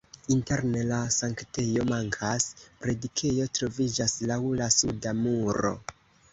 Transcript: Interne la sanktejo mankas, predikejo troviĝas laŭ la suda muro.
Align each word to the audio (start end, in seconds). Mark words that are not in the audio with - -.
Interne 0.35 0.79
la 0.91 1.01
sanktejo 1.15 1.85
mankas, 1.91 2.49
predikejo 2.87 3.47
troviĝas 3.61 4.19
laŭ 4.33 4.43
la 4.63 4.73
suda 4.81 5.17
muro. 5.25 5.77